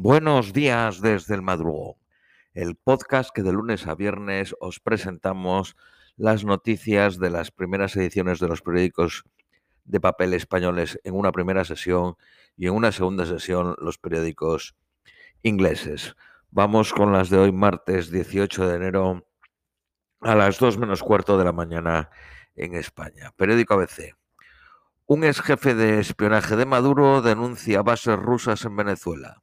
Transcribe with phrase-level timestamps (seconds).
[0.00, 1.96] Buenos días desde el madrugón,
[2.54, 5.74] el podcast que de lunes a viernes os presentamos
[6.16, 9.24] las noticias de las primeras ediciones de los periódicos
[9.84, 12.14] de papel españoles en una primera sesión
[12.56, 14.76] y en una segunda sesión los periódicos
[15.42, 16.14] ingleses.
[16.52, 19.26] Vamos con las de hoy, martes 18 de enero,
[20.20, 22.08] a las 2 menos cuarto de la mañana
[22.54, 23.32] en España.
[23.36, 24.14] Periódico ABC.
[25.06, 29.42] Un ex jefe de espionaje de Maduro denuncia bases rusas en Venezuela.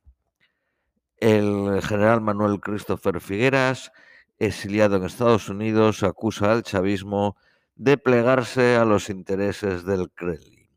[1.17, 3.91] El general Manuel Christopher Figueras,
[4.37, 7.37] exiliado en Estados Unidos, acusa al chavismo
[7.75, 10.69] de plegarse a los intereses del Kremlin.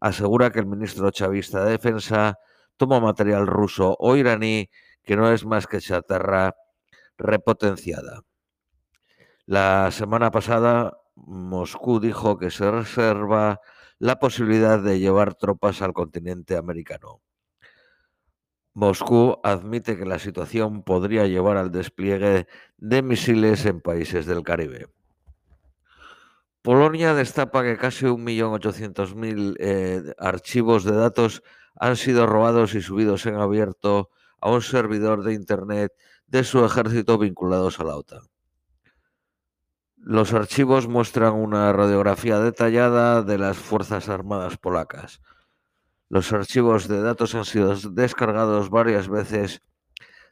[0.00, 2.38] Asegura que el ministro chavista de Defensa
[2.76, 4.70] toma material ruso o iraní
[5.02, 6.54] que no es más que chatarra
[7.16, 8.22] repotenciada.
[9.46, 13.60] La semana pasada Moscú dijo que se reserva
[13.98, 17.20] la posibilidad de llevar tropas al continente americano.
[18.78, 24.86] Moscú admite que la situación podría llevar al despliegue de misiles en países del Caribe.
[26.62, 31.42] Polonia destapa que casi 1.800.000 eh, archivos de datos
[31.74, 35.92] han sido robados y subidos en abierto a un servidor de Internet
[36.28, 38.22] de su ejército vinculados a la OTAN.
[39.96, 45.20] Los archivos muestran una radiografía detallada de las Fuerzas Armadas polacas.
[46.10, 49.60] Los archivos de datos han sido descargados varias veces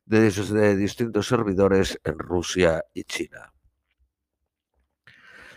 [0.07, 3.53] desde distintos servidores en Rusia y China.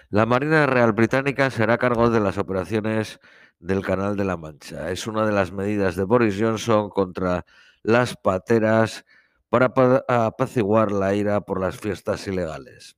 [0.10, 3.20] La Marina Real Británica será cargo de las operaciones
[3.60, 4.92] del Canal de la Mancha.
[4.92, 7.46] Es una de las medidas de Boris Johnson contra
[7.84, 9.06] las pateras
[9.50, 9.72] para
[10.08, 12.98] apaciguar la ira por las fiestas ilegales.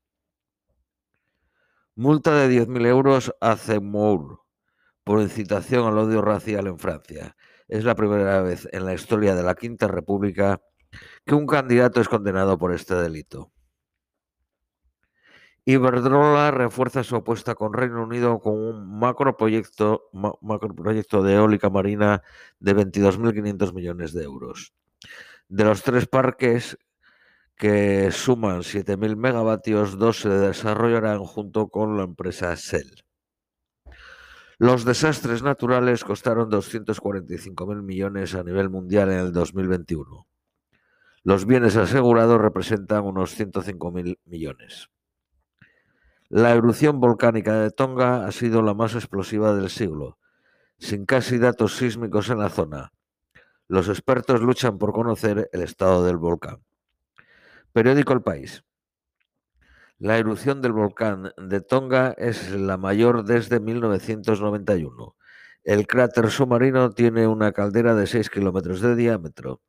[1.96, 4.41] Multa de 10.000 euros a Zemmour
[5.12, 7.36] por incitación al odio racial en Francia.
[7.68, 10.62] Es la primera vez en la historia de la Quinta República
[11.26, 13.52] que un candidato es condenado por este delito.
[15.66, 22.24] Iberdrola refuerza su apuesta con Reino Unido con un macroproyecto, macroproyecto de eólica marina
[22.62, 24.74] de 22.500 millones de euros.
[25.50, 26.78] De los tres parques
[27.58, 33.04] que suman 7.000 megavatios, dos se desarrollarán junto con la empresa Shell.
[34.62, 40.28] Los desastres naturales costaron 245.000 millones a nivel mundial en el 2021.
[41.24, 44.92] Los bienes asegurados representan unos 105.000 millones.
[46.30, 50.20] La erupción volcánica de Tonga ha sido la más explosiva del siglo,
[50.78, 52.94] sin casi datos sísmicos en la zona.
[53.68, 56.60] Los expertos luchan por conocer el estado del volcán.
[57.74, 58.64] Periódico El País.
[60.02, 65.16] La erupción del volcán de Tonga es la mayor desde 1991.
[65.64, 69.62] El cráter submarino tiene una caldera de 6 kilómetros de diámetro.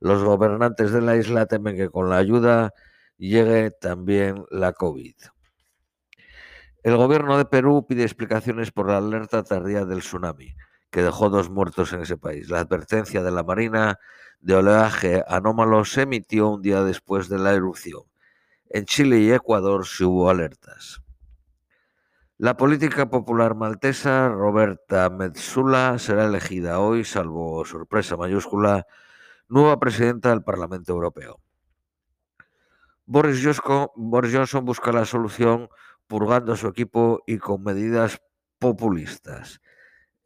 [0.00, 2.72] Los gobernantes de la isla temen que con la ayuda
[3.18, 5.14] llegue también la COVID.
[6.82, 10.54] El gobierno de Perú pide explicaciones por la alerta tardía del tsunami,
[10.90, 12.48] que dejó dos muertos en ese país.
[12.48, 13.98] La advertencia de la Marina
[14.40, 18.07] de oleaje anómalo se emitió un día después de la erupción.
[18.70, 21.00] En Chile y Ecuador se hubo alertas.
[22.36, 28.86] La política popular maltesa Roberta Metsola será elegida hoy, salvo sorpresa mayúscula,
[29.48, 31.40] nueva presidenta del Parlamento Europeo.
[33.06, 35.70] Boris, Johnson busca la solución
[36.06, 38.20] purgando a su equipo y con medidas
[38.58, 39.62] populistas.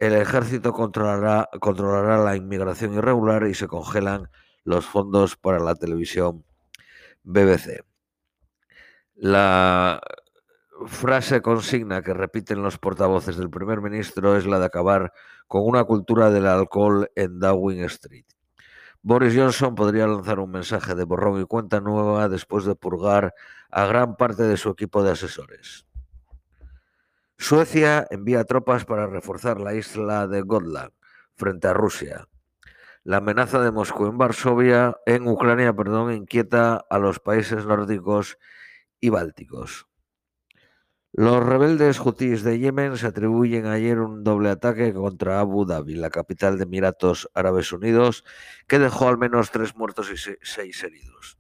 [0.01, 4.29] El ejército controlará, controlará la inmigración irregular y se congelan
[4.65, 6.45] los fondos para la televisión
[7.23, 7.92] BBC.
[9.15, 10.01] La
[10.87, 15.13] frase consigna que repiten los portavoces del primer ministro es la de acabar
[15.47, 18.25] con una cultura del alcohol en Downing Street.
[19.03, 23.35] Boris Johnson podría lanzar un mensaje de borrón y cuenta nueva después de purgar
[23.71, 25.87] a gran parte de su equipo de asesores.
[27.37, 30.93] Suecia envía tropas para reforzar la isla de Gotland
[31.35, 32.29] frente a Rusia.
[33.03, 38.39] La amenaza de Moscú en Varsovia, en Ucrania, perdón, inquieta a los países nórdicos
[39.03, 39.87] y bálticos.
[41.13, 46.09] Los rebeldes hutíes de Yemen se atribuyen ayer un doble ataque contra Abu Dhabi, la
[46.09, 48.25] capital de Emiratos Árabes Unidos,
[48.67, 51.37] que dejó al menos tres muertos y seis heridos.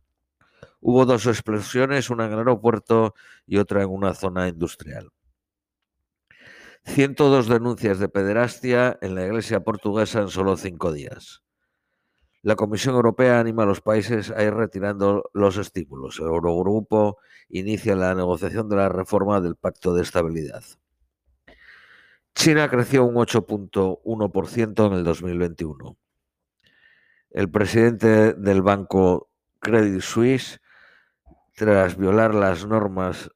[0.80, 3.14] Hubo dos explosiones, una en el aeropuerto
[3.46, 5.10] y otra en una zona industrial.
[6.84, 11.42] 102 denuncias de pederastia en la iglesia portuguesa en solo cinco días.
[12.42, 16.18] La Comisión Europea anima a los países a ir retirando los estímulos.
[16.18, 17.18] El Eurogrupo
[17.48, 20.64] inicia la negociación de la reforma del Pacto de Estabilidad.
[22.34, 25.96] China creció un 8.1% en el 2021.
[27.30, 29.30] El presidente del banco
[29.60, 30.60] Credit Suisse,
[31.54, 33.30] tras violar las normas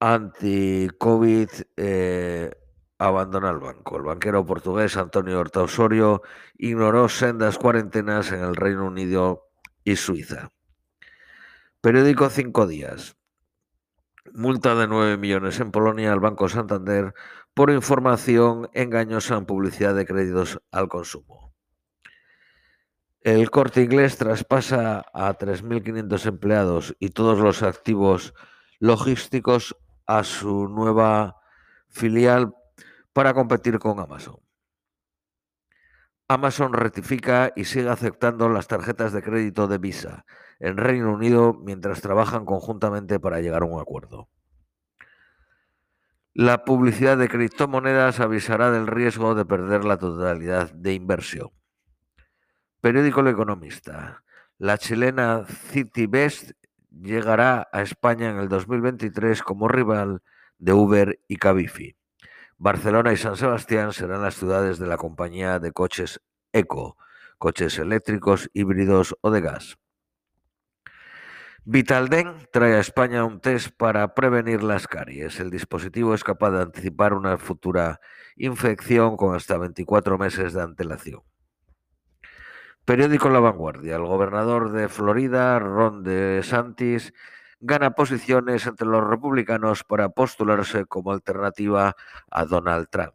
[0.00, 2.61] anti-COVID, eh,
[3.06, 3.96] abandona el banco.
[3.96, 6.22] El banquero portugués Antonio Horta Osorio
[6.56, 9.48] ignoró sendas cuarentenas en el Reino Unido
[9.84, 10.52] y Suiza.
[11.80, 13.16] Periódico Cinco Días.
[14.32, 17.12] Multa de 9 millones en Polonia al Banco Santander
[17.54, 21.52] por información engañosa en publicidad de créditos al consumo.
[23.20, 28.32] El corte inglés traspasa a 3.500 empleados y todos los activos
[28.78, 29.76] logísticos
[30.06, 31.40] a su nueva
[31.88, 32.54] filial
[33.12, 34.36] para competir con Amazon.
[36.28, 40.24] Amazon rectifica y sigue aceptando las tarjetas de crédito de Visa
[40.60, 44.28] en Reino Unido mientras trabajan conjuntamente para llegar a un acuerdo.
[46.34, 51.50] La publicidad de criptomonedas avisará del riesgo de perder la totalidad de inversión.
[52.80, 54.24] Periódico El Economista.
[54.56, 56.52] La chilena CityBest
[56.90, 60.22] llegará a España en el 2023 como rival
[60.58, 61.94] de Uber y Cabify.
[62.62, 66.22] Barcelona y San Sebastián serán las ciudades de la compañía de coches
[66.52, 66.96] Eco,
[67.36, 69.78] coches eléctricos, híbridos o de gas.
[71.64, 75.40] Vitalden trae a España un test para prevenir las caries.
[75.40, 77.98] El dispositivo es capaz de anticipar una futura
[78.36, 81.22] infección con hasta 24 meses de antelación.
[82.84, 83.96] Periódico La Vanguardia.
[83.96, 87.12] El gobernador de Florida, Ron DeSantis,
[87.62, 91.94] gana posiciones entre los republicanos para postularse como alternativa
[92.30, 93.14] a Donald Trump.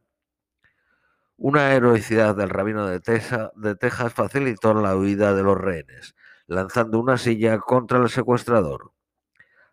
[1.36, 6.16] Una heroicidad del rabino de, Texas facilitó la huida de los rehenes,
[6.48, 8.94] lanzando una silla contra el secuestrador.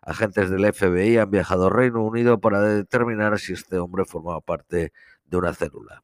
[0.01, 4.91] Agentes del FBI han viajado al Reino Unido para determinar si este hombre formaba parte
[5.23, 6.03] de una célula.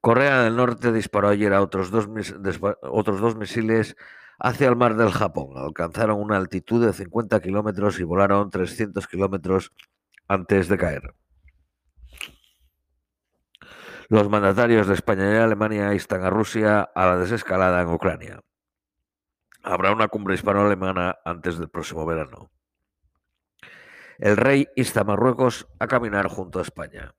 [0.00, 2.08] Corea del Norte disparó ayer a otros dos,
[2.80, 3.94] otros dos misiles
[4.42, 5.56] hacia el mar del Japón.
[5.56, 9.72] Alcanzaron una altitud de 50 kilómetros y volaron 300 kilómetros
[10.26, 11.14] antes de caer.
[14.08, 18.40] Los mandatarios de España y Alemania instan a Rusia a la desescalada en Ucrania.
[19.62, 22.50] Habrá una cumbre hispano-alemana antes del próximo verano.
[24.18, 27.14] El rey insta a Marruecos a caminar junto a España.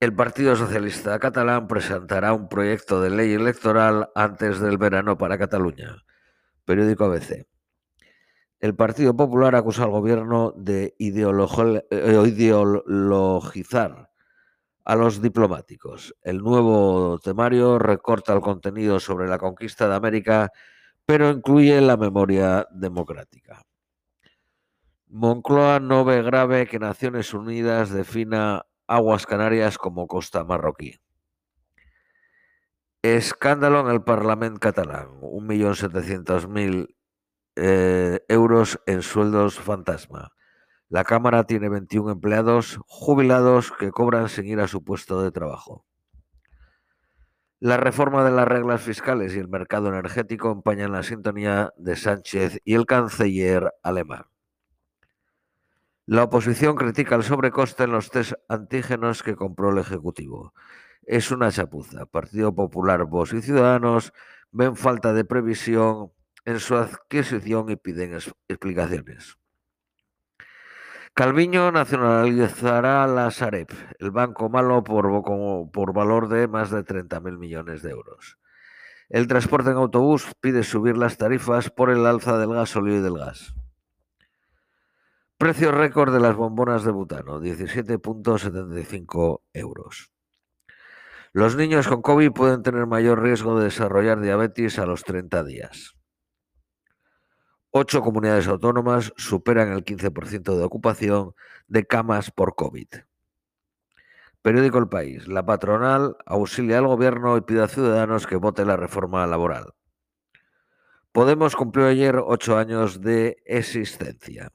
[0.00, 6.04] El Partido Socialista Catalán presentará un proyecto de ley electoral antes del verano para Cataluña.
[6.64, 7.48] Periódico ABC.
[8.60, 14.10] El Partido Popular acusa al gobierno de eh, ideologizar
[14.84, 16.14] a los diplomáticos.
[16.22, 20.52] El nuevo temario recorta el contenido sobre la conquista de América,
[21.06, 23.64] pero incluye la memoria democrática.
[25.08, 30.98] Moncloa no ve grave que Naciones Unidas defina Aguas Canarias como costa marroquí.
[33.02, 35.20] Escándalo en el Parlamento catalán.
[35.20, 36.94] 1.700.000
[37.56, 40.32] eh, euros en sueldos fantasma.
[40.88, 45.84] La Cámara tiene 21 empleados jubilados que cobran sin ir a su puesto de trabajo.
[47.60, 52.60] La reforma de las reglas fiscales y el mercado energético empañan la sintonía de Sánchez
[52.64, 54.24] y el canciller alemán.
[56.10, 60.54] La oposición critica el sobrecoste en los test antígenos que compró el Ejecutivo.
[61.02, 62.06] Es una chapuza.
[62.06, 64.14] Partido Popular, Vos y Ciudadanos
[64.50, 66.10] ven falta de previsión
[66.46, 69.36] en su adquisición y piden explicaciones.
[71.12, 75.22] Calviño nacionalizará la Sareb, el banco malo por,
[75.70, 78.38] por valor de más de 30.000 millones de euros.
[79.10, 83.18] El transporte en autobús pide subir las tarifas por el alza del gasóleo y del
[83.18, 83.54] gas.
[85.38, 90.10] Precio récord de las bombonas de butano, 17.75 euros.
[91.32, 95.94] Los niños con COVID pueden tener mayor riesgo de desarrollar diabetes a los 30 días.
[97.70, 101.34] Ocho comunidades autónomas superan el 15% de ocupación
[101.68, 102.88] de camas por COVID.
[104.42, 105.28] Periódico El País.
[105.28, 109.72] La patronal auxilia al gobierno y pide a ciudadanos que voten la reforma laboral.
[111.12, 114.50] Podemos cumplió ayer ocho años de existencia.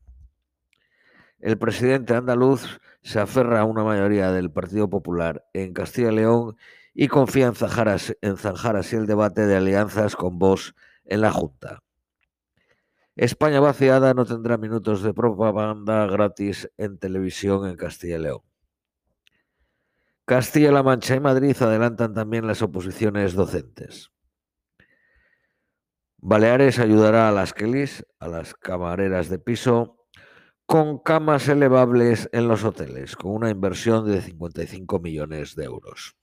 [1.43, 6.55] El presidente andaluz se aferra a una mayoría del Partido Popular en Castilla y León
[6.93, 10.73] y confía en zanjar, así el debate de alianzas con Vox
[11.03, 11.83] en la Junta.
[13.17, 18.41] España vaciada no tendrá minutos de propaganda gratis en televisión en Castilla y León.
[20.23, 24.11] Castilla-La Mancha y Madrid adelantan también las oposiciones docentes.
[26.19, 30.02] Baleares ayudará a las Kelis, a las camareras de piso,
[30.65, 36.15] con camas elevables en los hoteles, con una inversión de 55 millones de euros.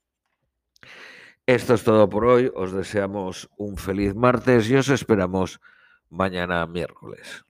[1.45, 2.51] Esto es todo por hoy.
[2.55, 5.59] Os deseamos un feliz martes y os esperamos
[6.09, 7.45] mañana miércoles.